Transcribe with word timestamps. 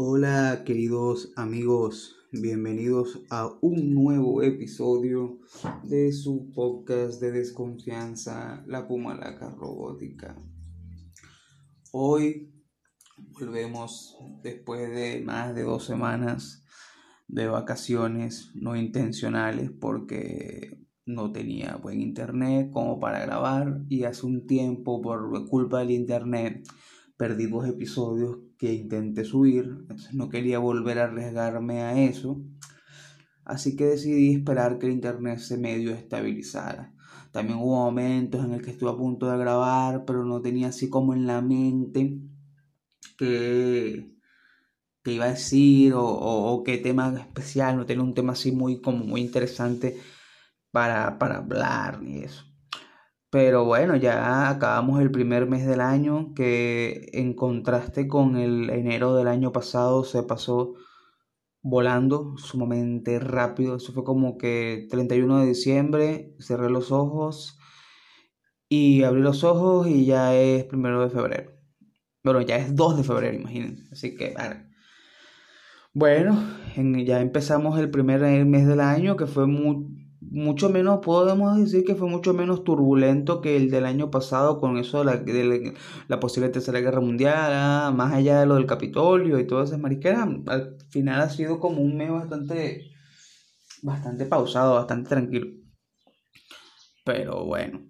Hola 0.00 0.62
queridos 0.64 1.32
amigos, 1.34 2.14
bienvenidos 2.30 3.20
a 3.30 3.50
un 3.60 3.94
nuevo 3.94 4.44
episodio 4.44 5.40
de 5.82 6.12
su 6.12 6.52
podcast 6.52 7.20
de 7.20 7.32
desconfianza, 7.32 8.62
La 8.68 8.86
Pumalaca 8.86 9.50
Robótica. 9.50 10.40
Hoy 11.90 12.48
volvemos 13.32 14.16
después 14.40 14.88
de 14.88 15.20
más 15.20 15.52
de 15.56 15.64
dos 15.64 15.86
semanas 15.86 16.64
de 17.26 17.48
vacaciones 17.48 18.52
no 18.54 18.76
intencionales 18.76 19.72
porque 19.72 20.78
no 21.06 21.32
tenía 21.32 21.74
buen 21.74 22.00
internet 22.00 22.70
como 22.70 23.00
para 23.00 23.26
grabar 23.26 23.82
y 23.88 24.04
hace 24.04 24.26
un 24.26 24.46
tiempo 24.46 25.02
por 25.02 25.48
culpa 25.48 25.80
del 25.80 25.90
internet 25.90 26.64
perdí 27.18 27.46
dos 27.46 27.68
episodios 27.68 28.38
que 28.56 28.72
intenté 28.72 29.24
subir, 29.24 29.64
entonces 29.64 30.14
no 30.14 30.28
quería 30.30 30.60
volver 30.60 31.00
a 31.00 31.04
arriesgarme 31.04 31.82
a 31.82 32.00
eso, 32.00 32.40
así 33.44 33.76
que 33.76 33.86
decidí 33.86 34.34
esperar 34.34 34.78
que 34.78 34.86
el 34.86 34.92
internet 34.92 35.40
se 35.40 35.58
medio 35.58 35.92
estabilizara. 35.92 36.94
También 37.32 37.58
hubo 37.58 37.76
momentos 37.76 38.44
en 38.44 38.52
el 38.54 38.62
que 38.62 38.70
estuve 38.70 38.90
a 38.90 38.96
punto 38.96 39.30
de 39.30 39.36
grabar, 39.36 40.04
pero 40.06 40.24
no 40.24 40.40
tenía 40.40 40.68
así 40.68 40.88
como 40.88 41.12
en 41.12 41.26
la 41.26 41.42
mente 41.42 42.18
que, 43.18 44.14
iba 45.04 45.24
a 45.24 45.30
decir 45.30 45.94
o, 45.94 46.04
o, 46.04 46.62
qué 46.62 46.78
tema 46.78 47.14
especial, 47.18 47.76
no 47.76 47.86
tenía 47.86 48.04
un 48.04 48.14
tema 48.14 48.34
así 48.34 48.52
muy 48.52 48.80
como 48.80 49.04
muy 49.04 49.22
interesante 49.22 49.96
para, 50.70 51.18
para 51.18 51.38
hablar 51.38 52.02
ni 52.02 52.18
eso. 52.18 52.47
Pero 53.30 53.64
bueno, 53.66 53.94
ya 53.96 54.48
acabamos 54.48 55.00
el 55.00 55.10
primer 55.10 55.46
mes 55.46 55.66
del 55.66 55.80
año 55.82 56.32
que 56.34 57.10
en 57.12 57.34
contraste 57.34 58.08
con 58.08 58.36
el 58.36 58.70
enero 58.70 59.14
del 59.14 59.28
año 59.28 59.52
pasado 59.52 60.02
se 60.04 60.22
pasó 60.22 60.74
volando 61.60 62.38
sumamente 62.38 63.18
rápido. 63.18 63.76
Eso 63.76 63.92
fue 63.92 64.04
como 64.04 64.38
que 64.38 64.86
31 64.90 65.40
de 65.40 65.46
diciembre, 65.46 66.34
cerré 66.38 66.70
los 66.70 66.90
ojos 66.90 67.58
y 68.70 69.02
abrí 69.02 69.20
los 69.20 69.44
ojos 69.44 69.86
y 69.88 70.06
ya 70.06 70.34
es 70.34 70.64
primero 70.64 71.02
de 71.02 71.10
febrero. 71.10 71.52
Bueno, 72.24 72.40
ya 72.40 72.56
es 72.56 72.74
2 72.74 72.96
de 72.96 73.04
febrero, 73.04 73.36
imagínense. 73.36 73.84
Así 73.92 74.16
que, 74.16 74.34
bueno, 75.92 76.38
ya 77.04 77.20
empezamos 77.20 77.78
el 77.78 77.90
primer 77.90 78.22
mes 78.46 78.66
del 78.66 78.80
año 78.80 79.16
que 79.16 79.26
fue 79.26 79.46
muy 79.46 80.07
mucho 80.30 80.68
menos, 80.68 81.00
podemos 81.00 81.58
decir 81.58 81.84
que 81.84 81.94
fue 81.94 82.08
mucho 82.08 82.34
menos 82.34 82.64
turbulento 82.64 83.40
que 83.40 83.56
el 83.56 83.70
del 83.70 83.86
año 83.86 84.10
pasado 84.10 84.58
con 84.58 84.76
eso 84.78 85.00
de 85.00 85.04
la, 85.04 85.16
de 85.16 85.74
la 86.08 86.20
posible 86.20 86.48
tercera 86.48 86.80
guerra 86.80 87.00
mundial, 87.00 87.50
ah, 87.54 87.92
más 87.94 88.12
allá 88.14 88.40
de 88.40 88.46
lo 88.46 88.56
del 88.56 88.66
Capitolio 88.66 89.38
y 89.38 89.46
todas 89.46 89.70
esas 89.70 89.80
mariqueras, 89.80 90.28
al 90.46 90.76
final 90.90 91.20
ha 91.20 91.30
sido 91.30 91.60
como 91.60 91.80
un 91.80 91.96
mes 91.96 92.10
bastante, 92.10 92.90
bastante 93.82 94.26
pausado, 94.26 94.74
bastante 94.74 95.08
tranquilo. 95.08 95.48
Pero 97.04 97.44
bueno. 97.44 97.84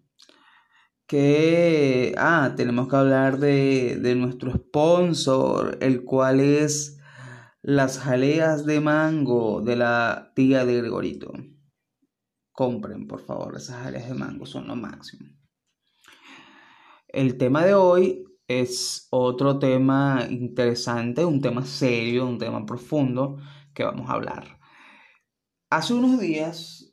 Que, 1.06 2.14
ah, 2.18 2.52
tenemos 2.56 2.88
que 2.88 2.96
hablar 2.96 3.38
de, 3.38 3.96
de 4.00 4.14
nuestro 4.14 4.52
sponsor, 4.52 5.78
el 5.80 6.04
cual 6.04 6.40
es 6.40 6.98
las 7.62 7.98
jaleas 7.98 8.66
de 8.66 8.80
mango 8.80 9.60
de 9.62 9.76
la 9.76 10.32
tía 10.34 10.64
de 10.64 10.76
Gregorito. 10.76 11.32
Compren, 12.58 13.06
por 13.06 13.20
favor, 13.20 13.54
esas 13.56 13.86
áreas 13.86 14.08
de 14.08 14.14
mango, 14.14 14.44
son 14.44 14.66
lo 14.66 14.74
máximo. 14.74 15.30
El 17.06 17.38
tema 17.38 17.64
de 17.64 17.74
hoy 17.74 18.24
es 18.48 19.06
otro 19.12 19.60
tema 19.60 20.26
interesante, 20.28 21.24
un 21.24 21.40
tema 21.40 21.64
serio, 21.64 22.26
un 22.26 22.36
tema 22.36 22.66
profundo 22.66 23.36
que 23.72 23.84
vamos 23.84 24.10
a 24.10 24.14
hablar. 24.14 24.58
Hace 25.70 25.94
unos 25.94 26.18
días, 26.18 26.92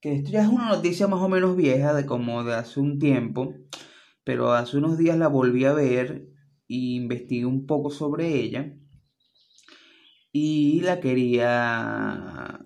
que 0.00 0.14
esto 0.14 0.32
ya 0.32 0.42
es 0.42 0.48
una 0.48 0.70
noticia 0.70 1.06
más 1.06 1.20
o 1.20 1.28
menos 1.28 1.54
vieja, 1.54 1.94
de 1.94 2.06
como 2.06 2.42
de 2.42 2.56
hace 2.56 2.80
un 2.80 2.98
tiempo, 2.98 3.54
pero 4.24 4.52
hace 4.52 4.78
unos 4.78 4.98
días 4.98 5.16
la 5.16 5.28
volví 5.28 5.64
a 5.64 5.74
ver 5.74 6.26
e 6.68 6.74
investigué 6.74 7.46
un 7.46 7.66
poco 7.66 7.88
sobre 7.88 8.34
ella 8.34 8.76
y 10.32 10.80
la 10.80 10.98
quería 10.98 12.63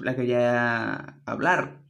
la 0.00 0.16
quería 0.16 1.20
hablar. 1.24 1.82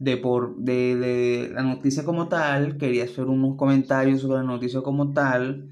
De, 0.00 0.16
por, 0.16 0.56
de, 0.58 0.94
de 0.94 1.50
la 1.52 1.62
noticia 1.62 2.04
como 2.04 2.28
tal, 2.28 2.78
quería 2.78 3.04
hacer 3.04 3.24
unos 3.24 3.56
comentarios 3.56 4.20
sobre 4.20 4.38
la 4.38 4.44
noticia 4.44 4.80
como 4.80 5.12
tal 5.12 5.70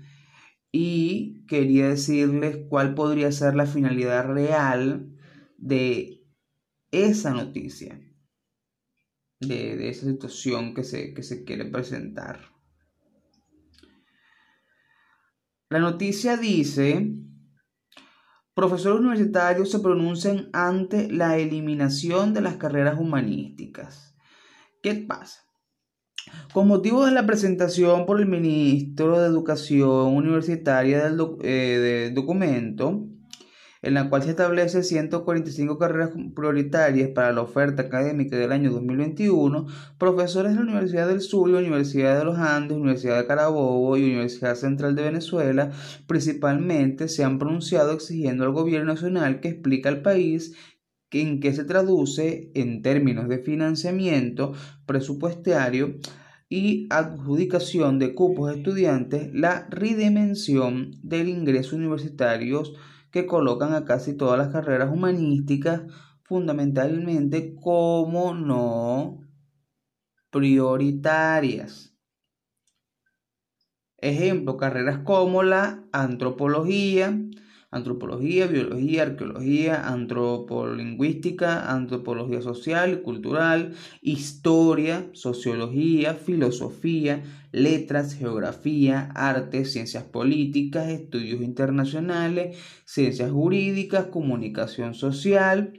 y 0.73 1.47
quería 1.47 1.89
decirles 1.89 2.59
cuál 2.69 2.95
podría 2.95 3.31
ser 3.31 3.55
la 3.55 3.67
finalidad 3.67 4.27
real 4.27 5.17
de 5.59 6.25
esa 6.91 7.31
noticia, 7.31 8.01
de, 9.41 9.77
de 9.77 9.89
esa 9.89 10.07
situación 10.07 10.75
que 10.75 10.83
se, 10.83 11.15
que 11.15 11.23
se 11.23 11.45
quiere 11.45 11.67
presentar. 11.67 12.41
La 15.69 15.79
noticia 15.79 16.37
dice 16.37 17.13
Profesores 18.57 19.01
universitarios 19.01 19.71
se 19.71 19.81
pronuncian 19.81 20.49
ante 20.55 21.13
la 21.13 21.37
eliminación 21.37 22.33
de 22.33 22.41
las 22.41 22.57
carreras 22.57 22.99
humanísticas. 22.99 24.17
¿Qué 24.83 24.95
pasa? 24.95 25.43
Con 26.55 26.67
motivo 26.67 27.05
de 27.05 27.13
la 27.13 27.27
presentación 27.27 28.07
por 28.07 28.19
el 28.19 28.25
ministro 28.25 29.21
de 29.21 29.27
Educación 29.27 30.17
Universitaria 30.17 31.05
del, 31.05 31.21
eh, 31.43 32.13
documento, 32.15 33.07
en 33.83 33.95
la 33.95 34.09
cual 34.09 34.23
se 34.23 34.31
establece 34.31 34.83
145 34.83 35.79
carreras 35.79 36.11
prioritarias 36.35 37.11
para 37.11 37.33
la 37.33 37.43
oferta 37.43 37.83
académica 37.83 38.37
del 38.37 38.53
año 38.53 38.71
2021, 38.71 39.67
profesores 39.99 40.53
de 40.53 40.59
la 40.59 40.65
Universidad 40.65 41.09
del 41.09 41.21
Sur, 41.21 41.51
Universidad 41.51 42.19
de 42.19 42.25
los 42.25 42.39
Andes, 42.39 42.77
Universidad 42.77 43.19
de 43.19 43.27
Carabobo 43.27 43.97
y 43.97 44.05
Universidad 44.05 44.55
Central 44.55 44.95
de 44.95 45.03
Venezuela 45.03 45.71
principalmente 46.07 47.09
se 47.09 47.25
han 47.25 47.39
pronunciado 47.39 47.93
exigiendo 47.93 48.45
al 48.45 48.53
gobierno 48.53 48.93
nacional 48.95 49.41
que 49.41 49.49
explique 49.49 49.89
al 49.89 50.03
país 50.03 50.55
en 51.21 51.41
qué 51.41 51.53
se 51.53 51.65
traduce 51.65 52.51
en 52.55 52.83
términos 52.83 53.29
de 53.29 53.39
financiamiento 53.39 54.53
presupuestario 54.87 55.97
y 56.49 56.87
adjudicación 56.91 57.99
de 57.99 58.15
cupos 58.15 58.55
estudiantes 58.55 59.31
la 59.33 59.67
redimensión 59.71 60.93
del 61.03 61.29
ingreso 61.29 61.77
universitario 61.77 62.63
que 63.17 63.25
colocan 63.25 63.73
a 63.73 63.87
casi 63.87 64.13
todas 64.13 64.37
las 64.37 64.49
carreras 64.49 64.93
humanísticas 64.93 65.85
fundamentalmente 66.23 67.55
como 67.55 68.35
no 68.35 69.23
prioritarias. 70.29 71.97
Ejemplo, 73.97 74.59
carreras 74.59 74.99
como 74.99 75.43
la 75.43 75.83
antropología, 75.93 77.19
antropología, 77.71 78.47
biología, 78.47 79.03
arqueología, 79.03 79.89
antropolingüística, 79.89 81.73
antropología 81.73 82.41
social 82.41 83.03
cultural, 83.03 83.75
historia, 84.01 85.11
sociología, 85.13 86.15
filosofía, 86.15 87.23
letras, 87.53 88.15
geografía, 88.15 89.11
arte, 89.15 89.65
ciencias 89.65 90.05
políticas, 90.05 90.89
estudios 90.89 91.41
internacionales, 91.43 92.57
ciencias 92.85 93.31
jurídicas, 93.31 94.07
comunicación 94.07 94.95
social, 94.95 95.73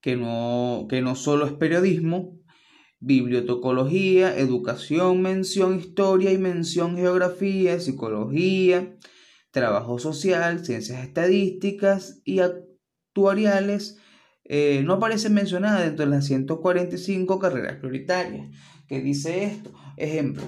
que 0.00 0.16
no, 0.16 0.86
que 0.88 1.00
no 1.00 1.16
solo 1.16 1.46
es 1.46 1.52
periodismo, 1.52 2.38
bibliotecología, 3.00 4.36
educación, 4.38 5.20
mención 5.20 5.78
historia 5.78 6.32
y 6.32 6.38
mención 6.38 6.96
geografía, 6.96 7.78
psicología, 7.80 8.96
trabajo 9.54 10.00
social, 10.00 10.64
ciencias 10.66 11.02
estadísticas 11.04 12.20
y 12.24 12.40
actuariales 12.40 13.98
eh, 14.44 14.82
no 14.84 14.94
aparecen 14.94 15.32
mencionadas 15.32 15.84
dentro 15.84 16.04
de 16.04 16.10
las 16.10 16.26
145 16.26 17.38
carreras 17.38 17.76
prioritarias. 17.76 18.50
¿Qué 18.88 19.00
dice 19.00 19.44
esto? 19.44 19.72
Ejemplo, 19.96 20.42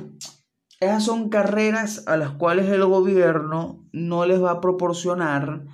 esas 0.80 1.04
son 1.04 1.30
carreras 1.30 2.02
a 2.06 2.16
las 2.16 2.32
cuales 2.32 2.68
el 2.68 2.84
gobierno 2.84 3.86
no 3.92 4.26
les 4.26 4.42
va 4.42 4.50
a 4.50 4.60
proporcionar 4.60 5.64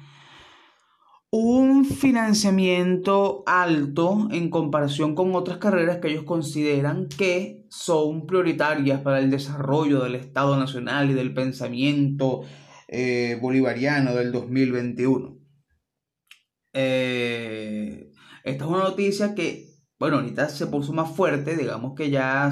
un 1.31 1.87
financiamiento 1.87 3.43
alto 3.47 4.29
en 4.31 4.51
comparación 4.51 5.15
con 5.15 5.35
otras 5.35 5.57
carreras 5.57 5.97
que 5.97 6.09
ellos 6.09 6.25
consideran 6.25 7.09
que 7.09 7.65
son 7.71 8.27
prioritarias 8.27 9.01
para 9.01 9.21
el 9.21 9.31
desarrollo 9.31 10.03
del 10.03 10.17
Estado 10.17 10.59
Nacional 10.59 11.11
y 11.11 11.15
del 11.15 11.33
pensamiento 11.33 12.43
eh, 12.95 13.39
bolivariano 13.41 14.15
del 14.15 14.33
2021. 14.33 15.39
Eh, 16.75 18.13
esta 18.45 18.65
es 18.65 18.71
una 18.71 18.83
noticia 18.85 19.35
que, 19.35 19.71
bueno, 19.99 20.17
ahorita 20.17 20.51
se 20.51 20.67
puso 20.67 20.93
más 20.93 21.17
fuerte, 21.17 21.57
digamos 21.57 21.95
que 21.97 22.11
ya 22.11 22.51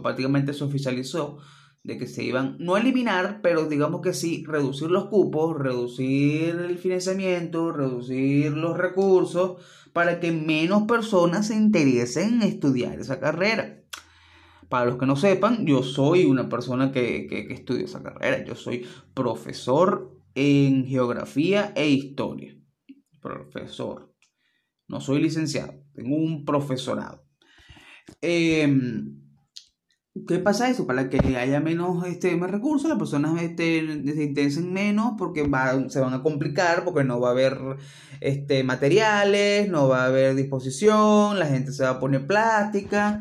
prácticamente 0.00 0.54
se 0.54 0.62
oficializó, 0.62 1.38
de 1.82 1.98
que 1.98 2.06
se 2.06 2.22
iban, 2.22 2.56
no 2.60 2.76
eliminar, 2.76 3.40
pero 3.42 3.66
digamos 3.66 4.00
que 4.00 4.14
sí, 4.14 4.44
reducir 4.46 4.90
los 4.90 5.06
cupos, 5.06 5.58
reducir 5.58 6.54
el 6.54 6.78
financiamiento, 6.78 7.72
reducir 7.72 8.52
los 8.52 8.78
recursos, 8.78 9.60
para 9.92 10.20
que 10.20 10.30
menos 10.30 10.84
personas 10.84 11.48
se 11.48 11.56
interesen 11.56 12.34
en 12.34 12.42
estudiar 12.42 13.00
esa 13.00 13.18
carrera. 13.18 13.82
Para 14.70 14.86
los 14.86 14.98
que 14.98 15.06
no 15.06 15.16
sepan, 15.16 15.66
yo 15.66 15.82
soy 15.82 16.26
una 16.26 16.48
persona 16.48 16.92
que, 16.92 17.26
que, 17.26 17.52
estudia 17.52 17.86
esa 17.86 18.04
carrera. 18.04 18.44
Yo 18.44 18.54
soy 18.54 18.86
profesor 19.14 20.16
en 20.36 20.86
geografía 20.86 21.72
e 21.74 21.88
historia. 21.88 22.56
Profesor. 23.20 24.14
No 24.86 25.00
soy 25.00 25.22
licenciado, 25.22 25.74
tengo 25.92 26.14
un 26.14 26.44
profesorado. 26.44 27.24
Em, 28.22 29.20
¿Qué 30.28 30.38
pasa 30.38 30.70
eso? 30.70 30.86
Para 30.86 31.08
que 31.08 31.18
haya 31.36 31.58
menos, 31.58 32.06
este, 32.06 32.36
recursos, 32.36 32.88
las 32.88 32.98
personas 32.98 33.42
este, 33.42 33.80
se 34.04 34.22
interesen 34.22 34.72
menos 34.72 35.14
porque 35.18 35.42
se 35.88 36.00
van 36.00 36.14
a 36.14 36.22
complicar, 36.22 36.84
porque 36.84 37.02
no 37.02 37.20
va 37.20 37.28
a 37.28 37.32
haber 37.32 37.58
este, 38.20 38.62
materiales, 38.62 39.68
no 39.68 39.88
va 39.88 40.04
a 40.04 40.06
haber 40.06 40.36
disposición, 40.36 41.40
la 41.40 41.46
gente 41.46 41.72
se 41.72 41.82
va 41.82 41.90
a 41.90 42.00
poner 42.00 42.26
plástica. 42.28 43.20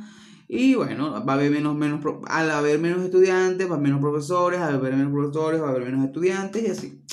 Y 0.51 0.73
bueno, 0.73 1.11
va 1.23 1.33
a 1.33 1.35
haber 1.35 1.51
menos, 1.51 1.75
menos, 1.75 2.03
al 2.25 2.49
haber 2.49 2.79
menos 2.79 3.03
estudiantes, 3.03 3.67
va 3.67 3.73
a 3.73 3.77
haber 3.77 3.87
menos 3.87 4.01
profesores, 4.01 4.59
al 4.59 4.73
haber 4.73 4.95
menos 4.95 5.13
profesores, 5.13 5.61
va 5.61 5.67
a 5.67 5.69
haber 5.69 5.85
menos 5.85 6.03
estudiantes 6.03 6.63
y 6.63 6.71
así. 6.71 7.03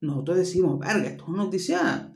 Nosotros 0.00 0.38
decimos, 0.38 0.80
verga, 0.80 1.06
esto 1.06 1.22
es 1.22 1.28
una 1.28 1.44
noticia, 1.44 2.12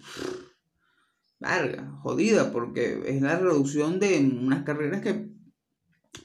verga, 1.38 2.00
jodida, 2.02 2.50
porque 2.50 3.00
es 3.06 3.22
la 3.22 3.38
reducción 3.38 4.00
de 4.00 4.18
unas 4.18 4.64
carreras 4.64 5.02
que 5.02 5.30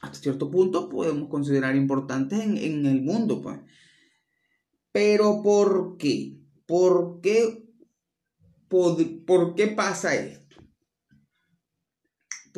hasta 0.00 0.18
cierto 0.18 0.50
punto 0.50 0.88
podemos 0.88 1.28
considerar 1.28 1.76
importantes 1.76 2.40
en, 2.40 2.58
en 2.58 2.84
el 2.84 3.00
mundo, 3.00 3.40
pues. 3.40 3.60
Pero 4.90 5.40
¿por 5.44 5.98
qué? 5.98 6.36
¿Por 6.66 7.20
qué, 7.20 7.64
por, 8.66 8.96
por 9.24 9.54
qué 9.54 9.68
pasa 9.68 10.16
esto? 10.16 10.47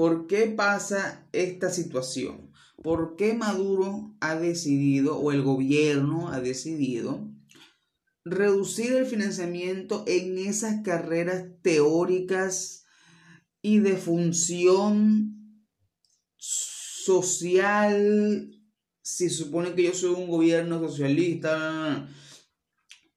¿Por 0.01 0.29
qué 0.29 0.47
pasa 0.47 1.29
esta 1.31 1.69
situación? 1.69 2.51
¿Por 2.83 3.17
qué 3.17 3.35
Maduro 3.35 4.17
ha 4.21 4.35
decidido, 4.35 5.19
o 5.19 5.31
el 5.31 5.43
gobierno 5.43 6.31
ha 6.31 6.41
decidido, 6.41 7.29
reducir 8.25 8.95
el 8.95 9.05
financiamiento 9.05 10.05
en 10.07 10.39
esas 10.39 10.81
carreras 10.83 11.45
teóricas 11.61 12.87
y 13.61 13.81
de 13.81 13.99
función 13.99 15.67
social? 16.39 18.59
Si 19.03 19.29
supone 19.29 19.75
que 19.75 19.83
yo 19.83 19.93
soy 19.93 20.15
un 20.15 20.31
gobierno 20.31 20.81
socialista. 20.81 22.09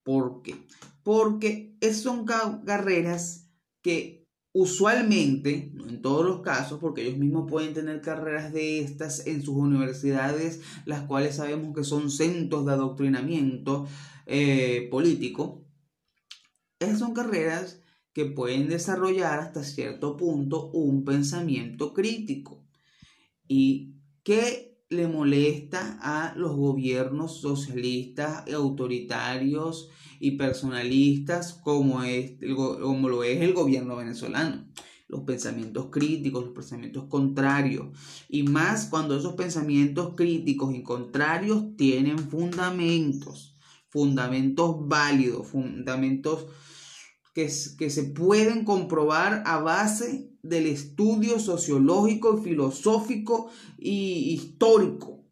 ¿Por 0.03 0.41
qué? 0.41 0.57
Porque 1.01 1.77
son 1.93 2.25
carreras 2.25 3.47
que 3.81 4.22
Usualmente, 4.55 5.71
no 5.73 5.89
en 5.89 6.03
todos 6.03 6.23
los 6.23 6.41
casos, 6.41 6.79
porque 6.79 7.01
ellos 7.01 7.17
mismos 7.17 7.49
pueden 7.49 7.73
tener 7.73 8.01
carreras 8.01 8.53
de 8.53 8.81
estas 8.81 9.25
en 9.25 9.41
sus 9.41 9.55
universidades, 9.55 10.61
las 10.85 11.01
cuales 11.07 11.37
sabemos 11.37 11.75
que 11.75 11.83
son 11.83 12.11
centros 12.11 12.63
de 12.65 12.73
adoctrinamiento 12.73 13.87
eh, 14.27 14.87
político. 14.91 15.65
Esas 16.77 16.99
son 16.99 17.13
carreras 17.13 17.81
que 18.13 18.25
pueden 18.25 18.69
desarrollar 18.69 19.39
hasta 19.39 19.63
cierto 19.63 20.17
punto 20.17 20.69
un 20.69 21.03
pensamiento 21.03 21.91
crítico. 21.91 22.63
¿Y 23.47 23.95
qué 24.23 24.72
le 24.93 25.07
molesta 25.07 25.99
a 26.01 26.33
los 26.35 26.55
gobiernos 26.55 27.41
socialistas, 27.41 28.43
autoritarios 28.53 29.89
y 30.19 30.31
personalistas 30.31 31.53
como, 31.53 32.03
es, 32.03 32.33
como 32.55 33.09
lo 33.09 33.23
es 33.23 33.41
el 33.41 33.53
gobierno 33.53 33.95
venezolano. 33.95 34.65
Los 35.07 35.21
pensamientos 35.21 35.87
críticos, 35.91 36.45
los 36.45 36.53
pensamientos 36.53 37.05
contrarios. 37.05 37.87
Y 38.29 38.43
más 38.43 38.85
cuando 38.85 39.17
esos 39.17 39.33
pensamientos 39.33 40.13
críticos 40.15 40.73
y 40.73 40.81
contrarios 40.81 41.75
tienen 41.75 42.17
fundamentos. 42.17 43.57
Fundamentos 43.89 44.87
válidos, 44.87 45.47
fundamentos 45.47 46.47
que, 47.35 47.51
que 47.77 47.89
se 47.89 48.03
pueden 48.05 48.65
comprobar 48.65 49.43
a 49.45 49.59
base 49.59 50.32
del 50.43 50.67
estudio 50.67 51.39
sociológico, 51.39 52.37
filosófico 52.37 53.49
y 53.77 54.33
histórico. 54.33 55.25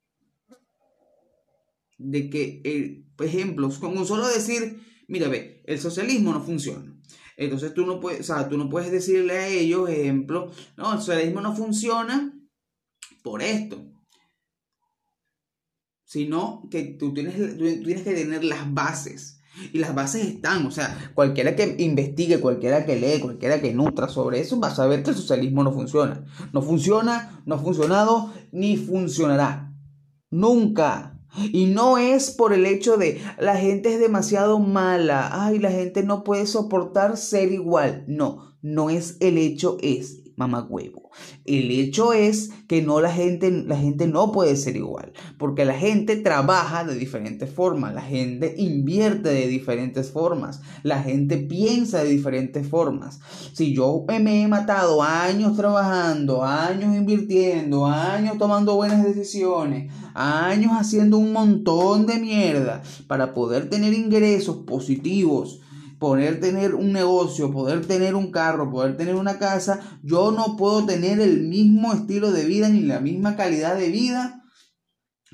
De 1.98 2.30
que 2.30 2.62
el 2.64 3.02
ejemplos, 3.20 3.78
con 3.78 4.06
solo 4.06 4.28
decir, 4.28 4.82
mira, 5.08 5.28
ve, 5.28 5.62
el 5.66 5.80
socialismo 5.80 6.34
no 6.34 6.42
funciona. 6.42 6.98
Entonces 7.38 7.74
tú 7.74 7.86
no 7.86 8.00
puedes, 8.00 8.22
o 8.22 8.24
sea, 8.24 8.50
tú 8.50 8.58
no 8.58 8.70
puedes 8.70 8.92
decirle 8.92 9.34
a 9.34 9.48
ellos, 9.48 9.90
ejemplo, 9.90 10.52
no, 10.78 10.94
el 10.94 11.00
socialismo 11.00 11.42
no 11.42 11.56
funciona 11.56 12.34
por 13.24 13.42
esto. 13.42 13.86
Sino 16.04 16.68
que 16.70 16.84
tú 16.84 17.14
tienes, 17.14 17.36
tienes 17.58 18.04
que 18.04 18.14
tener 18.14 18.44
las 18.44 18.74
bases. 18.74 19.41
Y 19.74 19.80
las 19.80 19.94
bases 19.94 20.26
están, 20.26 20.66
o 20.66 20.72
sea, 20.72 21.12
cualquiera 21.14 21.56
que 21.56 21.76
investigue, 21.80 22.40
cualquiera 22.40 22.86
que 22.86 22.96
lee, 22.96 23.20
cualquiera 23.20 23.62
que 23.62 23.74
nutra 23.74 24.08
sobre 24.08 24.40
eso, 24.40 24.60
va 24.60 24.70
a 24.70 24.76
saber 24.76 25.04
que 25.04 25.12
el 25.12 25.16
socialismo 25.16 25.64
no 25.64 25.74
funciona. 25.74 26.24
No 26.54 26.62
funciona, 26.62 27.42
no 27.46 27.56
ha 27.56 27.60
funcionado, 27.60 28.32
ni 28.52 28.78
funcionará. 28.78 29.74
Nunca. 30.30 31.20
Y 31.52 31.68
no 31.68 31.98
es 31.98 32.32
por 32.32 32.54
el 32.54 32.66
hecho 32.66 32.98
de 32.98 33.22
la 33.40 33.56
gente 33.56 33.94
es 33.94 34.00
demasiado 34.00 34.60
mala, 34.60 35.30
ay, 35.46 35.60
la 35.60 35.72
gente 35.72 36.04
no 36.04 36.24
puede 36.24 36.46
soportar 36.46 37.18
ser 37.18 37.52
igual. 37.52 38.04
No, 38.08 38.58
no 38.62 38.90
es 38.90 39.18
el 39.20 39.38
hecho 39.38 39.78
es 39.82 40.21
huevo. 40.38 41.12
El 41.46 41.72
hecho 41.72 42.14
es 42.14 42.52
que 42.68 42.82
no 42.82 43.02
la 43.02 43.12
gente, 43.12 43.52
la 43.52 43.78
gente 43.78 44.08
no 44.08 44.32
puede 44.32 44.56
ser 44.56 44.76
igual, 44.76 45.14
porque 45.38 45.66
la 45.66 45.74
gente 45.74 46.16
trabaja 46.16 46.84
de 46.84 46.96
diferentes 46.96 47.50
formas, 47.50 47.94
la 47.94 48.02
gente 48.02 48.56
invierte 48.58 49.30
de 49.30 49.48
diferentes 49.48 50.12
formas, 50.12 50.62
la 50.84 51.02
gente 51.02 51.38
piensa 51.38 52.04
de 52.04 52.10
diferentes 52.10 52.68
formas. 52.68 53.20
Si 53.54 53.74
yo 53.74 54.06
me 54.08 54.44
he 54.44 54.48
matado 54.48 55.02
años 55.02 55.56
trabajando, 55.56 56.44
años 56.44 56.96
invirtiendo, 56.96 57.86
años 57.86 58.38
tomando 58.38 58.76
buenas 58.76 59.04
decisiones, 59.04 59.92
años 60.14 60.72
haciendo 60.74 61.18
un 61.18 61.34
montón 61.34 62.06
de 62.06 62.20
mierda 62.20 62.82
para 63.08 63.34
poder 63.34 63.70
tener 63.70 63.94
ingresos 63.94 64.58
positivos, 64.66 65.62
poder 66.02 66.40
tener 66.40 66.74
un 66.74 66.92
negocio, 66.92 67.52
poder 67.52 67.86
tener 67.86 68.16
un 68.16 68.32
carro, 68.32 68.72
poder 68.72 68.98
tener 68.98 69.14
una 69.14 69.38
casa, 69.38 70.00
yo 70.02 70.32
no 70.32 70.56
puedo 70.58 70.84
tener 70.84 71.20
el 71.20 71.44
mismo 71.44 71.94
estilo 71.94 72.32
de 72.32 72.44
vida 72.44 72.70
ni 72.70 72.82
la 72.82 73.00
misma 73.00 73.36
calidad 73.36 73.78
de 73.78 73.92
vida 73.92 74.44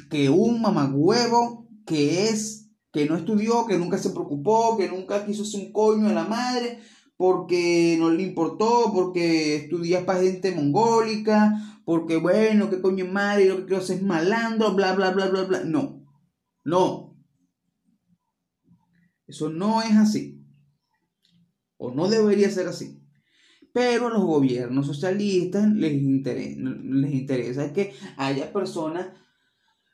que 0.10 0.30
un 0.30 0.62
mamagüevo 0.62 1.70
que 1.86 2.28
es, 2.28 2.70
que 2.92 3.06
no 3.06 3.16
estudió, 3.16 3.66
que 3.66 3.78
nunca 3.78 3.98
se 3.98 4.10
preocupó, 4.10 4.76
que 4.76 4.90
nunca 4.90 5.26
quiso 5.26 5.46
ser 5.46 5.68
un 5.68 5.72
coño 5.72 6.10
a 6.10 6.12
la 6.12 6.26
madre, 6.26 6.80
porque 7.16 7.96
no 7.98 8.10
le 8.10 8.24
importó, 8.24 8.92
porque 8.94 9.56
estudias 9.56 10.04
para 10.04 10.22
gente 10.22 10.52
mongólica, 10.52 11.82
porque 11.86 12.18
bueno, 12.18 12.70
que 12.70 12.82
coño 12.82 13.06
madre, 13.06 13.46
lo 13.46 13.56
que 13.60 13.68
quiero 13.68 13.82
hacer 13.82 14.00
es 14.00 14.04
malandro, 14.04 14.74
bla, 14.74 14.92
bla, 14.92 15.12
bla, 15.12 15.28
bla, 15.28 15.44
bla. 15.46 15.64
No, 15.64 16.06
no. 16.66 17.16
Eso 19.28 19.50
no 19.50 19.82
es 19.82 19.96
así 19.96 20.37
o 21.78 21.92
no 21.92 22.10
debería 22.10 22.50
ser 22.50 22.68
así. 22.68 23.02
Pero 23.74 24.08
a 24.08 24.10
los 24.10 24.24
gobiernos 24.24 24.88
socialistas 24.88 25.72
les 25.74 25.94
interesa, 25.94 26.60
les 26.60 27.14
interesa 27.14 27.74
que 27.74 27.94
haya 28.18 28.52
personas 28.52 29.08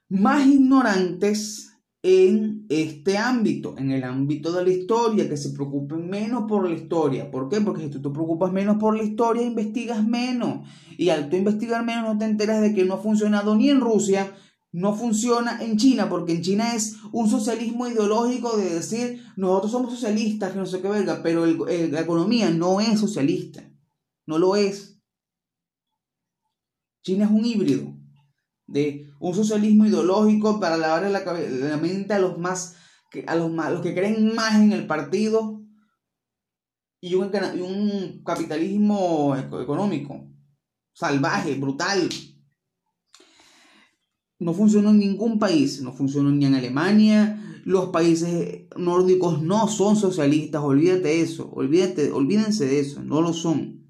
más 0.10 0.46
ignorantes 0.48 1.74
en 2.04 2.66
este 2.68 3.18
ámbito, 3.18 3.75
en 3.78 3.92
el 3.92 4.04
ámbito 4.04 4.52
de 4.52 4.63
la 4.63 4.70
historia, 4.70 5.30
que 5.30 5.38
se 5.38 5.52
preocupen 5.52 6.10
menos 6.10 6.44
por 6.50 6.70
la 6.70 6.75
historia. 6.75 7.32
¿Por 7.32 7.48
qué? 7.48 7.62
Porque 7.62 7.84
si 7.84 7.90
tú 7.90 8.02
te 8.02 8.10
preocupas 8.10 8.52
menos 8.52 8.75
por 8.78 8.98
la 8.98 9.04
historia, 9.04 9.44
investigas 9.44 10.06
menos. 10.06 10.68
Y 10.98 11.10
al 11.10 11.30
tú 11.30 11.38
investigar 11.38 11.84
menos 11.86 12.04
no 12.04 12.18
te 12.18 12.25
enteras 12.25 12.62
de 12.62 12.74
que 12.74 12.84
no 12.84 12.96
ha 12.96 13.02
funcionado 13.02 13.56
ni 13.56 13.70
en 13.70 13.80
Rusia, 13.80 14.34
no 14.74 14.96
funciona 14.96 15.63
en 15.63 15.77
China, 15.77 16.10
porque 16.10 16.34
en 16.34 16.42
China 16.42 16.75
es 16.75 16.98
un 17.12 17.30
socialismo 17.30 17.88
ideológico 17.88 18.58
de 18.58 18.74
decir, 18.74 19.24
nosotros 19.36 19.72
somos 19.72 19.94
socialistas, 19.94 20.51
que 20.51 20.58
no 20.58 20.65
sé 20.65 20.82
qué 20.82 20.89
verga, 20.89 21.22
pero 21.22 21.46
la 21.46 22.01
economía 22.01 22.50
no 22.50 22.82
es 22.82 23.00
socialista, 23.00 23.63
no 24.25 24.39
lo 24.39 24.56
es. 24.56 25.00
China 27.03 27.25
es 27.25 27.32
un 27.32 27.46
híbrido 27.46 27.94
de 28.65 29.12
un 29.20 29.36
socialismo 29.36 29.86
ideológico 29.86 30.60
para 30.60 30.75
lavar 30.75 31.10
la, 31.10 31.20
la 31.24 31.77
mente 31.77 32.15
a 32.15 32.20
los 32.20 32.39
más, 32.39 32.75
a 33.27 33.36
los, 33.36 33.82
que 33.82 33.94
creen 33.94 34.34
más 34.34 34.56
en 34.56 34.72
el 34.72 34.88
partido 34.88 35.62
y 37.00 37.13
un, 37.13 37.32
y 37.56 37.62
un 37.62 38.24
capitalismo 38.24 39.36
económico 39.38 40.27
salvaje, 40.94 41.56
brutal, 41.56 42.10
no 44.44 44.54
funcionó 44.54 44.92
en 44.92 45.00
ningún 45.00 45.40
país, 45.40 45.82
no 45.82 45.94
funcionó 45.94 46.30
ni 46.32 46.46
en 46.46 46.56
Alemania, 46.56 47.40
los 47.66 47.90
países 47.90 48.66
nórdicos 48.78 49.42
no 49.42 49.68
son 49.68 49.96
socialistas, 49.96 50.62
olvídate 50.62 51.08
de 51.08 51.22
eso, 51.22 51.50
olvídate, 51.54 52.12
olvídense 52.12 52.66
de 52.66 52.80
eso, 52.80 53.04
no 53.04 53.22
lo 53.22 53.34
son, 53.34 53.88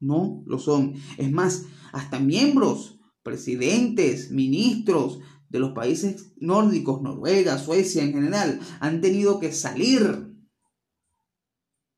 no 0.00 0.42
lo 0.46 0.58
son. 0.58 0.94
Es 1.18 1.30
más, 1.30 1.66
hasta 1.92 2.18
miembros, 2.18 2.98
presidentes, 3.22 4.30
ministros 4.32 5.20
de 5.48 5.60
los 5.60 5.72
países 5.72 6.32
nórdicos, 6.38 7.02
Noruega, 7.02 7.58
Suecia 7.58 8.02
en 8.02 8.12
general, 8.12 8.58
han 8.80 9.00
tenido 9.00 9.38
que 9.38 9.52
salir, 9.52 10.34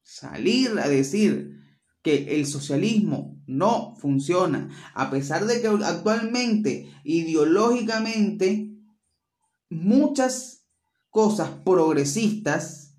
salir 0.03 0.79
a 0.79 0.89
decir 0.89 1.55
que 2.03 2.37
el 2.37 2.47
socialismo 2.47 3.34
no 3.47 3.95
funciona, 3.97 4.69
a 4.95 5.11
pesar 5.11 5.47
de 5.47 5.61
que 5.61 5.69
actualmente 5.69 6.91
ideológicamente 7.05 8.71
muchas 9.71 10.67
cosas 11.11 11.51
progresistas, 11.65 12.97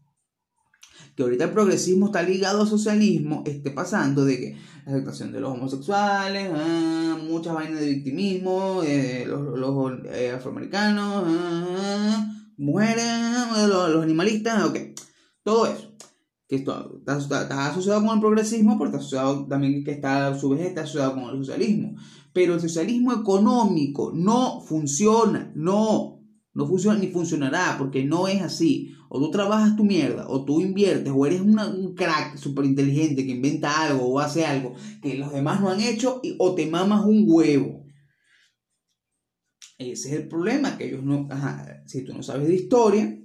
que 1.15 1.23
ahorita 1.23 1.45
el 1.45 1.51
progresismo 1.51 2.07
está 2.07 2.21
ligado 2.21 2.61
al 2.61 2.67
socialismo, 2.67 3.43
esté 3.45 3.71
pasando 3.71 4.25
de 4.25 4.37
que 4.37 4.57
la 4.85 4.91
aceptación 4.93 5.31
de 5.31 5.39
los 5.39 5.51
homosexuales, 5.51 6.51
ah, 6.53 7.17
muchas 7.21 7.53
vainas 7.53 7.79
de 7.79 7.87
victimismo, 7.87 8.81
los, 9.25 9.99
eh, 10.05 10.31
afroamericanos, 10.35 11.23
ah, 11.25 12.31
mujeres, 12.57 13.05
los, 13.67 14.03
animalistas, 14.03 14.65
ok, 14.65 14.77
todo 15.43 15.65
eso 15.67 15.94
que 16.47 16.57
esto 16.57 17.01
está, 17.07 17.67
asociado 17.67 18.05
con 18.05 18.15
el 18.15 18.19
progresismo, 18.19 18.77
pero 18.77 18.85
está 18.85 18.97
asociado 18.99 19.47
también 19.47 19.83
que 19.83 19.91
está 19.91 20.27
a 20.27 20.39
su 20.39 20.49
vez 20.49 20.61
está 20.61 20.81
asociado 20.81 21.13
con 21.15 21.23
el 21.23 21.37
socialismo. 21.37 21.95
Pero 22.33 22.53
el 22.53 22.61
socialismo 22.61 23.13
económico 23.13 24.11
no 24.13 24.61
funciona, 24.61 25.51
no, 25.55 26.21
no 26.53 26.67
funciona 26.67 26.99
ni 26.99 27.07
funcionará 27.07 27.75
porque 27.77 28.03
no 28.03 28.27
es 28.27 28.41
así. 28.41 28.91
O 29.09 29.19
tú 29.19 29.31
trabajas 29.31 29.75
tu 29.75 29.85
mierda, 29.85 30.27
o 30.27 30.43
tú 30.43 30.61
inviertes, 30.61 31.13
o 31.15 31.25
eres 31.25 31.39
un 31.39 31.93
crack 31.95 32.37
súper 32.37 32.65
inteligente 32.65 33.25
que 33.25 33.31
inventa 33.31 33.85
algo 33.87 34.05
o 34.05 34.19
hace 34.19 34.45
algo 34.45 34.73
que 35.01 35.15
los 35.15 35.31
demás 35.31 35.61
no 35.61 35.69
han 35.69 35.79
hecho, 35.79 36.21
o 36.37 36.53
te 36.53 36.67
mamas 36.67 37.05
un 37.05 37.23
huevo. 37.27 37.85
Ese 39.77 40.09
es 40.09 40.15
el 40.21 40.27
problema, 40.27 40.77
que 40.77 40.87
ellos 40.87 41.03
no... 41.03 41.27
si 41.85 42.03
tú 42.03 42.13
no 42.13 42.23
sabes 42.23 42.47
de 42.47 42.55
historia, 42.55 43.17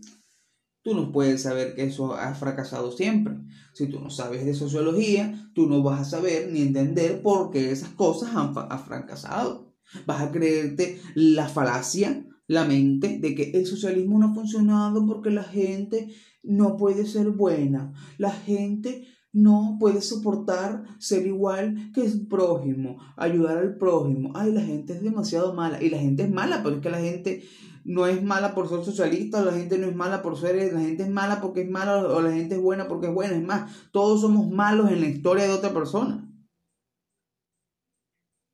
tú 0.82 0.94
no 0.94 1.12
puedes 1.12 1.42
saber 1.42 1.74
que 1.74 1.84
eso 1.84 2.14
ha 2.14 2.34
fracasado 2.34 2.92
siempre. 2.92 3.34
Si 3.74 3.86
tú 3.88 4.00
no 4.00 4.10
sabes 4.10 4.44
de 4.44 4.54
sociología, 4.54 5.50
tú 5.54 5.66
no 5.66 5.82
vas 5.82 6.00
a 6.00 6.10
saber 6.10 6.50
ni 6.52 6.62
entender 6.62 7.22
por 7.22 7.50
qué 7.50 7.70
esas 7.70 7.90
cosas 7.90 8.34
han, 8.34 8.54
fracasado. 8.54 9.74
Vas 10.06 10.22
a 10.22 10.30
creerte 10.30 11.00
la 11.14 11.48
falacia 11.48 12.26
la 12.46 12.64
mente 12.64 13.18
de 13.20 13.36
que 13.36 13.52
el 13.54 13.64
socialismo 13.64 14.18
no 14.18 14.26
ha 14.26 14.34
funcionado 14.34 15.06
porque 15.06 15.30
la 15.30 15.44
gente 15.44 16.08
no 16.42 16.76
puede 16.76 17.06
ser 17.06 17.30
buena, 17.30 17.92
la 18.18 18.32
gente 18.32 19.06
no 19.32 19.76
puede 19.78 20.00
soportar 20.00 20.82
ser 20.98 21.26
igual 21.26 21.92
que 21.94 22.04
el 22.04 22.26
prójimo, 22.26 22.98
ayudar 23.16 23.58
al 23.58 23.76
prójimo. 23.76 24.32
Ay, 24.34 24.52
la 24.52 24.62
gente 24.62 24.94
es 24.94 25.02
demasiado 25.02 25.54
mala. 25.54 25.80
Y 25.80 25.90
la 25.90 25.98
gente 25.98 26.24
es 26.24 26.30
mala, 26.30 26.62
pero 26.64 26.76
es 26.76 26.82
que 26.82 26.90
la 26.90 26.98
gente 26.98 27.44
no 27.84 28.06
es 28.06 28.22
mala 28.22 28.54
por 28.54 28.68
ser 28.68 28.84
socialista, 28.84 29.40
o 29.40 29.44
la 29.44 29.52
gente 29.52 29.78
no 29.78 29.86
es 29.86 29.94
mala 29.94 30.22
por 30.22 30.38
ser, 30.38 30.72
la 30.72 30.80
gente 30.80 31.02
es 31.02 31.10
mala 31.10 31.40
porque 31.40 31.62
es 31.62 31.70
mala, 31.70 32.06
o 32.06 32.20
la 32.20 32.32
gente 32.32 32.56
es 32.56 32.60
buena 32.60 32.88
porque 32.88 33.08
es 33.08 33.14
buena. 33.14 33.36
Es 33.36 33.44
más, 33.44 33.90
todos 33.92 34.20
somos 34.20 34.50
malos 34.50 34.90
en 34.90 35.00
la 35.00 35.08
historia 35.08 35.44
de 35.44 35.52
otra 35.52 35.72
persona. 35.72 36.26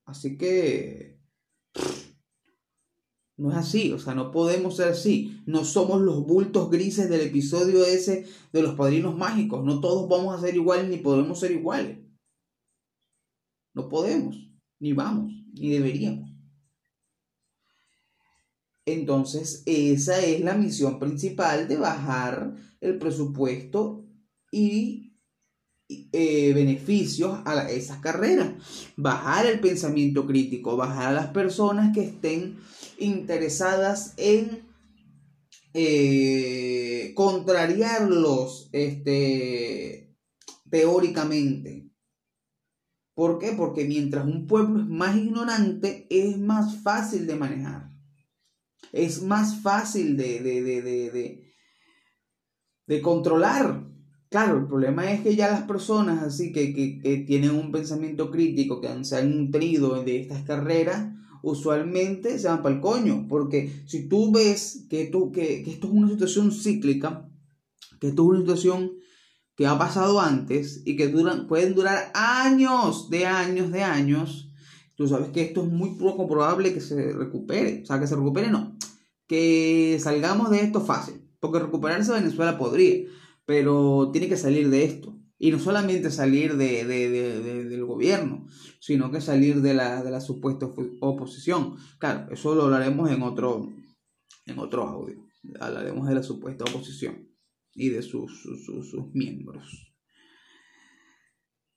Así 0.05 0.39
que 0.39 1.19
no 3.39 3.51
es 3.51 3.57
así, 3.57 3.93
o 3.93 3.99
sea, 3.99 4.15
no 4.15 4.31
podemos 4.31 4.77
ser 4.77 4.89
así. 4.89 5.43
No 5.47 5.65
somos 5.65 6.01
los 6.01 6.27
bultos 6.27 6.71
grises 6.71 7.11
del 7.11 7.21
episodio 7.21 7.85
ese 7.85 8.27
de 8.53 8.63
los 8.63 8.75
padrinos 8.75 9.17
mágicos. 9.17 9.63
No 9.65 9.81
todos 9.81 10.09
vamos 10.09 10.35
a 10.35 10.41
ser 10.41 10.55
iguales 10.57 10.89
ni 10.89 10.97
podemos 10.97 11.39
ser 11.39 11.53
iguales. 11.53 11.99
No 13.75 13.89
podemos, 13.91 14.37
ni 14.81 14.95
vamos, 14.95 15.33
ni 15.53 15.69
deberíamos. 15.69 16.26
Entonces, 18.87 19.65
esa 19.67 20.21
es 20.25 20.41
la 20.43 20.55
misión 20.55 21.01
principal 21.01 21.67
de 21.67 21.77
bajar 21.77 22.55
el 22.81 22.99
presupuesto 22.99 24.07
y 24.53 25.07
eh, 25.89 26.53
beneficios 26.55 27.41
a 27.45 27.69
esas 27.69 27.99
carreras. 27.99 28.55
Bajar 28.97 29.47
el 29.47 29.59
pensamiento 29.59 30.25
crítico, 30.25 30.77
bajar 30.77 31.09
a 31.09 31.13
las 31.13 31.27
personas 31.29 31.93
que 31.93 32.05
estén 32.05 32.59
interesadas 32.99 34.15
en 34.17 34.63
eh, 35.75 37.13
contrariarlos 37.17 38.69
este, 38.71 40.17
teóricamente. 40.71 41.91
¿Por 43.15 43.41
qué? 43.41 43.53
Porque 43.53 43.85
mientras 43.85 44.27
un 44.27 44.47
pueblo 44.47 44.81
es 44.81 44.87
más 44.87 45.17
ignorante, 45.17 46.07
es 46.09 46.39
más 46.39 46.83
fácil 46.83 47.27
de 47.27 47.35
manejar. 47.35 47.96
Es 48.97 49.23
más 49.23 49.61
fácil 49.63 50.17
de, 50.17 50.41
de, 50.41 50.63
de, 50.63 51.45
de 52.87 53.03
controlar. 53.03 53.87
Claro, 54.29 54.59
el 54.59 54.67
problema 54.67 55.13
es 55.13 55.21
que 55.21 55.37
ya 55.37 55.49
las 55.49 55.63
personas 55.63 56.23
así 56.23 56.53
que, 56.53 56.75
que, 56.75 56.99
que 56.99 57.19
tienen 57.19 57.51
un 57.53 57.71
pensamiento 57.71 58.31
crítico, 58.31 58.81
que 58.81 59.05
se 59.05 59.17
han 59.17 59.37
nutrido 59.37 60.03
de 60.03 60.21
estas 60.21 60.43
carreras, 60.43 61.13
usualmente 61.43 62.39
se 62.39 62.49
van 62.49 62.63
para 62.63 62.75
el 62.75 62.81
coño. 62.81 63.27
Porque 63.29 63.85
si 63.87 64.09
tú 64.09 64.33
ves 64.33 64.87
que, 64.91 65.07
tú, 65.07 65.31
que, 65.33 65.61
esto 65.61 65.87
es 65.87 65.93
una 65.93 66.09
situación 66.09 66.53
cíclica, 66.53 67.29
que 68.01 68.09
esto 68.09 68.23
es 68.23 68.29
una 68.29 68.41
situación 68.41 68.93
que 69.57 69.67
ha 69.67 69.79
pasado 69.79 70.21
antes 70.21 70.83
y 70.85 70.97
que 70.97 71.09
duran, 71.09 71.47
pueden 71.47 71.75
durar 71.75 72.11
años, 72.15 73.09
de 73.09 73.27
años, 73.27 73.71
de 73.73 73.83
años, 73.83 74.51
tú 74.97 75.09
sabes 75.09 75.29
que 75.29 75.43
esto 75.43 75.63
es 75.63 75.69
muy 75.69 75.95
poco 75.95 76.29
probable 76.29 76.75
que 76.75 76.81
se 76.81 77.13
recupere. 77.13 77.83
O 77.83 77.87
sea, 77.87 78.01
que 78.01 78.07
se 78.07 78.17
recupere 78.17 78.51
no. 78.51 78.76
Que 79.27 79.99
salgamos 80.01 80.51
de 80.51 80.61
esto 80.61 80.81
fácil. 80.81 81.29
Porque 81.41 81.59
recuperarse 81.59 82.13
Venezuela 82.13 82.59
podría. 82.59 83.07
Pero 83.45 84.11
tiene 84.13 84.29
que 84.29 84.37
salir 84.37 84.71
de 84.71 84.85
esto. 84.85 85.19
Y 85.39 85.51
no 85.51 85.59
solamente 85.59 86.11
salir 86.11 86.57
de, 86.57 86.85
del 86.85 87.85
gobierno, 87.85 88.47
sino 88.81 89.11
que 89.11 89.21
salir 89.21 89.61
de 89.61 89.75
la, 89.75 90.03
de 90.03 90.11
la 90.11 90.21
supuesta 90.21 90.67
oposición. 91.01 91.77
Claro, 91.99 92.33
eso 92.33 92.55
lo 92.55 92.65
hablaremos 92.65 93.11
en 93.11 93.23
otro, 93.23 93.69
en 94.47 94.59
otro 94.59 94.85
audio. 94.85 95.27
Hablaremos 95.61 96.09
de 96.09 96.15
la 96.15 96.23
supuesta 96.23 96.65
oposición 96.65 97.29
y 97.75 97.91
de 97.91 98.03
sus, 98.03 98.43
sus, 98.43 98.91
sus 98.91 99.13
miembros. 99.13 99.95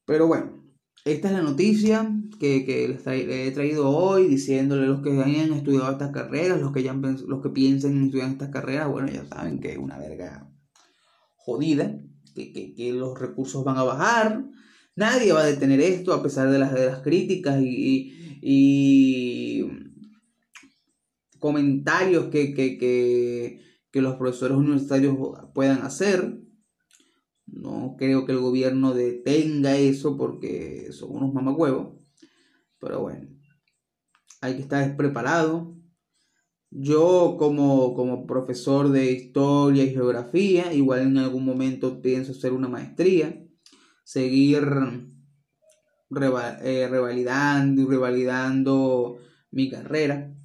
Pero 0.06 0.26
bueno, 0.26 0.69
esta 1.06 1.28
es 1.30 1.34
la 1.34 1.42
noticia 1.42 2.12
que, 2.40 2.66
que 2.66 2.88
les, 2.88 3.08
he 3.08 3.52
traído 3.52 3.90
hoy, 3.90 4.28
diciéndole 4.28 4.88
los 4.88 5.02
que 5.02 5.12
hayan 5.22 5.54
estudiado 5.54 5.92
estas 5.92 6.12
carreras, 6.12 6.62
los 6.62 6.72
que, 6.72 6.84
ya, 6.84 6.94
los 6.94 7.42
que 7.42 7.50
piensen 7.50 7.98
en 7.98 8.06
estudiar 8.06 8.30
estas 8.30 8.50
carreras, 8.50 8.90
bueno, 8.90 9.10
ya 9.10 9.26
saben 9.26 9.60
que 9.60 9.72
es 9.72 9.78
una 9.78 9.98
verga 9.98 10.50
jodida 11.36 12.00
que, 12.36 12.92
los 12.94 13.20
recursos 13.20 13.64
van 13.64 13.78
a 13.78 13.84
bajar. 13.84 14.46
Nadie 14.96 15.34
va 15.34 15.42
a 15.42 15.46
detener 15.46 15.80
esto 15.80 16.14
a 16.14 16.22
pesar 16.22 16.52
de 16.52 16.60
las, 16.60 16.74
de 16.74 16.86
las 16.86 17.02
críticas 17.02 17.62
y, 17.62 18.16
comentarios 21.40 22.26
que, 22.26 22.54
que, 22.54 23.60
los 23.94 24.16
profesores 24.16 24.58
universitarios 24.58 25.18
puedan 25.54 25.82
hacer. 25.82 26.40
No 27.62 27.96
creo 27.98 28.26
que 28.26 28.32
el 28.32 28.40
gobierno 28.40 28.94
detenga 28.94 29.76
eso 29.76 30.18
porque 30.18 30.88
son 30.92 31.18
unos 31.18 31.34
mamacuevos. 31.34 32.00
Pero 32.80 33.02
bueno, 33.02 33.28
hay 34.42 34.56
que 34.56 34.62
estar 34.62 34.96
preparado. 34.96 35.76
Yo 36.72 37.36
como, 37.38 37.94
como 37.96 38.26
profesor 38.26 38.90
de 38.90 39.12
historia 39.12 39.84
y 39.84 39.94
geografía, 39.94 40.74
igual 40.74 41.02
en 41.02 41.18
algún 41.18 41.44
momento 41.44 42.02
pienso 42.02 42.32
hacer 42.32 42.54
una 42.54 42.68
maestría, 42.68 43.44
seguir 44.04 44.64
eh, 46.62 46.88
revalidando 46.90 47.82
y 47.82 47.86
revalidando 47.86 49.18
mi 49.52 49.70
carrera 49.70 50.39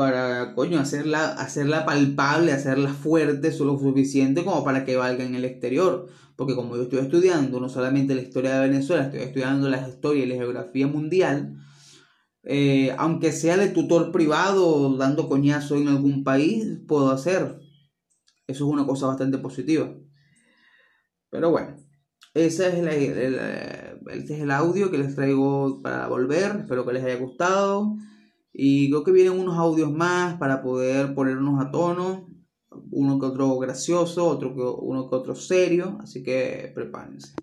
para, 0.00 0.54
coño, 0.54 0.80
hacerla, 0.80 1.34
hacerla 1.34 1.84
palpable, 1.84 2.52
hacerla 2.52 2.94
fuerte, 2.94 3.50
lo 3.58 3.78
suficiente 3.78 4.42
como 4.42 4.64
para 4.64 4.86
que 4.86 4.96
valga 4.96 5.24
en 5.24 5.34
el 5.34 5.44
exterior. 5.44 6.08
Porque 6.36 6.54
como 6.54 6.74
yo 6.74 6.84
estoy 6.84 7.00
estudiando 7.00 7.60
no 7.60 7.68
solamente 7.68 8.14
la 8.14 8.22
historia 8.22 8.54
de 8.54 8.66
Venezuela, 8.66 9.04
estoy 9.04 9.20
estudiando 9.20 9.68
la 9.68 9.86
historia 9.86 10.24
y 10.24 10.28
la 10.28 10.36
geografía 10.36 10.86
mundial, 10.86 11.58
eh, 12.44 12.94
aunque 12.96 13.30
sea 13.30 13.58
de 13.58 13.68
tutor 13.68 14.10
privado 14.10 14.96
dando 14.96 15.28
coñazo 15.28 15.76
en 15.76 15.88
algún 15.88 16.24
país, 16.24 16.78
puedo 16.88 17.10
hacer. 17.10 17.60
Eso 18.46 18.64
es 18.64 18.72
una 18.72 18.86
cosa 18.86 19.06
bastante 19.06 19.36
positiva. 19.36 19.94
Pero 21.28 21.50
bueno, 21.50 21.76
ese 22.32 22.68
es 22.68 22.74
el, 22.76 22.88
el, 22.88 23.38
es 24.08 24.30
el 24.30 24.50
audio 24.50 24.90
que 24.90 24.96
les 24.96 25.14
traigo 25.14 25.82
para 25.82 26.08
volver. 26.08 26.60
Espero 26.60 26.86
que 26.86 26.94
les 26.94 27.04
haya 27.04 27.16
gustado. 27.16 27.98
Y 28.52 28.90
creo 28.90 29.04
que 29.04 29.12
vienen 29.12 29.38
unos 29.38 29.56
audios 29.56 29.92
más 29.92 30.36
para 30.38 30.62
poder 30.62 31.14
ponernos 31.14 31.60
a 31.60 31.70
tono. 31.70 32.28
Uno 32.92 33.18
que 33.18 33.26
otro 33.26 33.58
gracioso, 33.58 34.26
otro 34.26 34.54
que, 34.54 34.62
uno 34.62 35.08
que 35.08 35.16
otro 35.16 35.34
serio. 35.34 35.98
Así 36.00 36.22
que 36.22 36.70
prepárense. 36.74 37.34